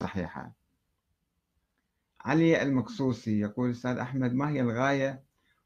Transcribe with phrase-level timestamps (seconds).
[0.00, 0.52] صحيحة.
[2.20, 5.22] علي المقصوصي يقول أستاذ أحمد ما هي الغاية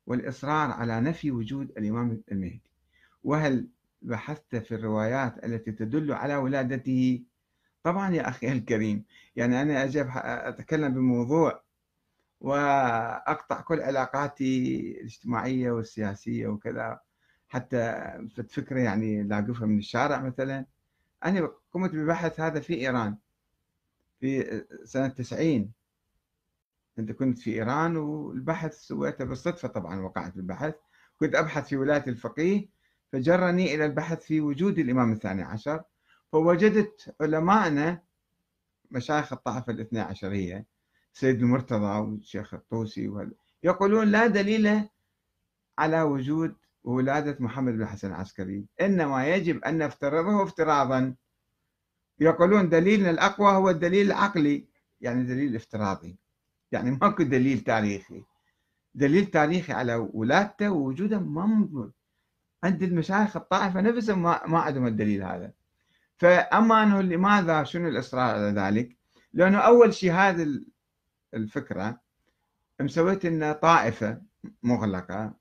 [0.07, 2.63] والإصرار على نفي وجود الإمام المهدي؟
[3.25, 3.69] وهل
[4.03, 7.23] بحثت في الروايات التي تدل على ولادته؟
[7.83, 9.05] طبعا يا أخي الكريم
[9.37, 11.63] يعني أنا أجب أتكلم بموضوع
[12.41, 17.01] وأقطع كل علاقاتي الاجتماعية والسياسية وكذا
[17.49, 17.95] حتى
[18.49, 20.67] فكرة يعني لاقفها من الشارع مثلا.
[21.25, 23.17] أنا قمت ببحث هذا في إيران.
[24.23, 25.73] في سنة 90
[26.99, 30.75] أنت كنت في إيران والبحث سويته بالصدفة طبعا وقعت بالبحث.
[31.21, 32.69] كنت أبحث في ولاية الفقيه
[33.13, 35.83] فجرني إلى البحث في وجود الإمام الثاني عشر.
[36.33, 38.03] فوجدت علماءنا
[38.91, 40.67] مشايخ الطائفة الاثنى عشرية
[41.13, 43.11] سيد المرتضى والشيخ الطوسي
[43.63, 44.89] يقولون لا دليل
[45.79, 46.55] على وجود
[46.85, 48.67] ولادة محمد بن الحسن العسكري.
[48.81, 51.15] إنما يجب أن نفترضه افتراضا.
[52.23, 54.67] يقولون دليلنا الأقوى هو الدليل العقلي
[55.01, 56.17] يعني دليل افتراضي.
[56.73, 58.25] يعني ماكو دليل تاريخي.
[58.95, 61.93] دليل تاريخي على ولادته ووجوده ما موجود
[62.65, 65.53] عند المشايخ الطائفة نفسهم ما, ما عندهم الدليل هذا.
[66.17, 68.97] فأما أنه لماذا شنو الإصرار على ذلك؟
[69.33, 70.61] لأنه أول شيء هذه
[71.35, 72.01] الفكرة
[72.81, 74.23] مسويت أن طائفة
[74.63, 75.35] مغلقة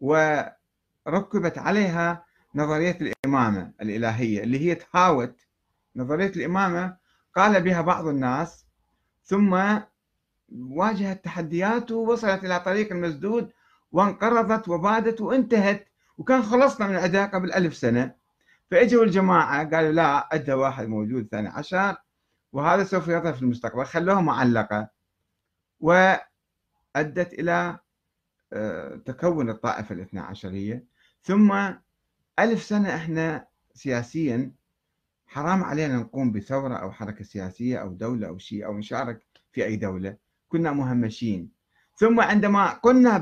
[0.00, 2.24] وركبت عليها
[2.54, 5.47] نظرية الإمامة الإلهية اللي هي تهاوت
[5.96, 6.96] نظرية الإمامة
[7.34, 8.66] قال بها بعض الناس
[9.24, 9.78] ثم
[10.52, 13.52] واجهت تحديات ووصلت إلى طريق المسدود
[13.92, 18.14] وانقرضت وبادت وانتهت وكان خلصنا من عندها قبل ألف سنة.
[18.70, 21.96] فإجوا الجماعة قالوا لا عندها واحد موجود ثاني عشر
[22.52, 23.84] وهذا سوف يظهر في المستقبل.
[23.84, 24.88] خلوها معلقة.
[25.80, 27.78] وأدت إلى
[28.52, 30.84] آه، تكون الطائفة الاثنى عشرية.
[31.22, 31.52] ثم
[32.38, 34.52] ألف سنة إحنا سياسيا
[35.28, 39.76] حرام علينا نقوم بثورة أو حركة سياسية أو دولة أو شيء أو نشارك في أي
[39.76, 40.16] دولة.
[40.48, 41.50] كنا مهمشين.
[41.96, 43.18] ثم عندما قلنا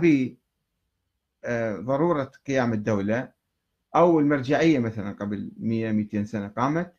[1.45, 3.33] بضرورة آه، قيام الدولة
[3.97, 6.95] أو المرجعية مثلا قبل 100 200 سنة قامت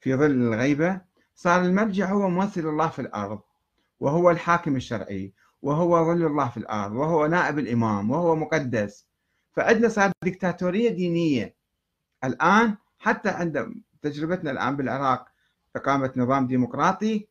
[0.00, 1.00] في ظل الغيبة
[1.34, 3.40] صار المرجع هو ممثل الله في الأرض
[4.00, 5.32] وهو الحاكم الشرعي
[5.62, 9.06] وهو ظل الله في الأرض وهو نائب الإمام وهو مقدس.
[9.52, 11.54] فعندنا صار ديكتاتورية دينية.
[12.24, 15.28] الآن حتى عند تجربتنا الآن بالعراق
[15.76, 17.28] إقامة نظام ديمقراطي.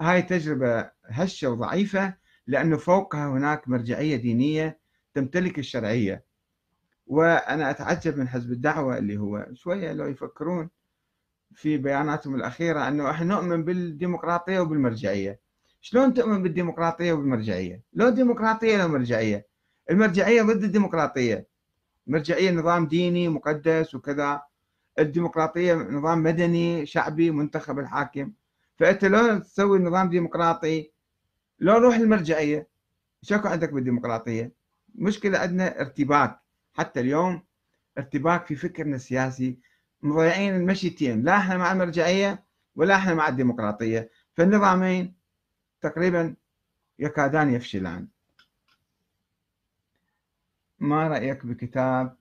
[0.00, 2.14] هاي تجربة هشة وضعيفة
[2.46, 4.78] لأنه فوقها هناك مرجعية دينية
[5.14, 6.24] تمتلك الشرعية.
[7.06, 10.68] وأنا أتعجب من حزب الدعوة اللي هو شوية لو يفكرون
[11.54, 15.40] في بياناتهم الأخيرة أنه إحنا نؤمن بالديمقراطية وبالمرجعية.
[15.80, 19.46] شلون تؤمن بالديمقراطية وبالمرجعية؟ لو ديمقراطية لو مرجعية.
[19.90, 21.46] المرجعية ضد الديمقراطية.
[22.08, 24.42] المرجعية نظام ديني مقدس وكذا.
[24.98, 28.32] الديمقراطية نظام مدني شعبي منتخب الحاكم.
[28.76, 30.90] فأنت لو تسوي نظام ديمقراطي
[31.60, 32.68] لو روح المرجعية
[33.22, 34.52] شكو عندك بالديمقراطية؟
[34.94, 36.40] مشكلة عندنا ارتباك.
[36.74, 37.42] حتى اليوم
[37.98, 39.58] ارتباك في فكرنا السياسي.
[40.02, 42.44] مضيعين المشيتين لا إحنا مع المرجعية
[42.76, 44.10] ولا إحنا مع الديمقراطية.
[44.34, 45.14] فالنظامين
[45.80, 46.34] تقريبا
[46.98, 48.08] يكادان يفشلان.
[50.78, 52.16] ما رأيك بكتاب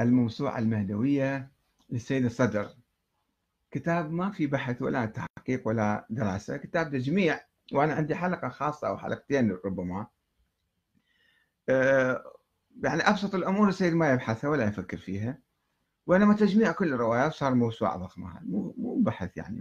[0.00, 1.50] الموسوعة المهدوية
[1.90, 2.68] للسيد الصدر.
[3.70, 7.40] كتاب ما في بحث ولا تحقيق ولا دراسة كتاب تجميع
[7.72, 10.06] وأنا عندي حلقة خاصة أو حلقتين ربما.
[11.68, 12.24] آه،
[12.82, 15.38] يعني أبسط الأمور السيد ما يبحثها ولا يفكر فيها.
[16.06, 18.40] وإنما تجميع كل الروايات صار موسوعة ضخمة.
[18.42, 19.58] مو بحث يعني